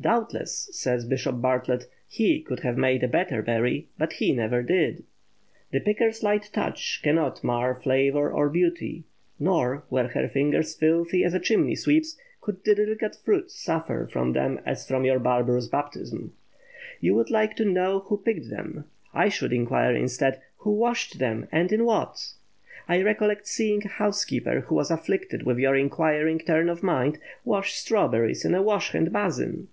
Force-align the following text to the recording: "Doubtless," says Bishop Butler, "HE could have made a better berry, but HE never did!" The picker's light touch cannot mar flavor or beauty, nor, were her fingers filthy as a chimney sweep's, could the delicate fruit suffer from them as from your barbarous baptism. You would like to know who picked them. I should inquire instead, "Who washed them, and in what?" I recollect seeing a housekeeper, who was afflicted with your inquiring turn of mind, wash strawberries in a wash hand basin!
"Doubtless," 0.00 0.68
says 0.70 1.04
Bishop 1.04 1.40
Butler, 1.42 1.80
"HE 2.06 2.42
could 2.42 2.60
have 2.60 2.78
made 2.78 3.02
a 3.02 3.08
better 3.08 3.42
berry, 3.42 3.88
but 3.98 4.12
HE 4.12 4.32
never 4.32 4.62
did!" 4.62 5.02
The 5.72 5.80
picker's 5.80 6.22
light 6.22 6.48
touch 6.52 7.00
cannot 7.02 7.42
mar 7.42 7.74
flavor 7.74 8.30
or 8.30 8.48
beauty, 8.48 9.02
nor, 9.40 9.82
were 9.90 10.06
her 10.06 10.28
fingers 10.28 10.76
filthy 10.76 11.24
as 11.24 11.34
a 11.34 11.40
chimney 11.40 11.74
sweep's, 11.74 12.16
could 12.40 12.62
the 12.62 12.76
delicate 12.76 13.16
fruit 13.24 13.50
suffer 13.50 14.08
from 14.12 14.34
them 14.34 14.60
as 14.64 14.86
from 14.86 15.04
your 15.04 15.18
barbarous 15.18 15.66
baptism. 15.66 16.32
You 17.00 17.16
would 17.16 17.28
like 17.28 17.56
to 17.56 17.64
know 17.64 17.98
who 17.98 18.18
picked 18.18 18.50
them. 18.50 18.84
I 19.12 19.28
should 19.28 19.52
inquire 19.52 19.96
instead, 19.96 20.40
"Who 20.58 20.74
washed 20.76 21.18
them, 21.18 21.48
and 21.50 21.72
in 21.72 21.84
what?" 21.84 22.34
I 22.86 23.02
recollect 23.02 23.48
seeing 23.48 23.84
a 23.84 23.88
housekeeper, 23.88 24.60
who 24.68 24.76
was 24.76 24.92
afflicted 24.92 25.42
with 25.42 25.58
your 25.58 25.74
inquiring 25.74 26.38
turn 26.38 26.68
of 26.68 26.84
mind, 26.84 27.18
wash 27.44 27.72
strawberries 27.72 28.44
in 28.44 28.54
a 28.54 28.62
wash 28.62 28.92
hand 28.92 29.12
basin! 29.12 29.66